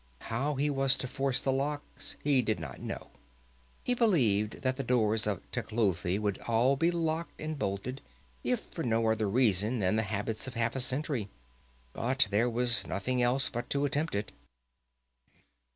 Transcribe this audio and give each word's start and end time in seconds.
How 0.21 0.55
he 0.55 0.71
was 0.71 0.97
to 0.97 1.07
force 1.07 1.39
the 1.39 1.51
locks 1.53 2.15
he 2.23 2.41
did 2.41 2.59
not 2.59 2.79
know; 2.79 3.11
he 3.83 3.93
believed 3.93 4.63
that 4.63 4.75
the 4.75 4.83
doors 4.83 5.27
of 5.27 5.41
Tecuhltli 5.51 6.17
would 6.17 6.39
all 6.47 6.75
be 6.75 6.89
locked 6.89 7.39
and 7.39 7.59
bolted, 7.59 8.01
if 8.43 8.61
for 8.61 8.81
no 8.81 9.07
other 9.11 9.29
reason 9.29 9.77
than 9.77 9.97
the 9.97 10.01
habits 10.01 10.47
of 10.47 10.55
half 10.55 10.75
a 10.75 10.79
century. 10.79 11.29
But 11.93 12.25
there 12.31 12.49
was 12.49 12.87
nothing 12.87 13.21
else 13.21 13.47
but 13.51 13.69
to 13.69 13.85
attempt 13.85 14.15
it. 14.15 14.31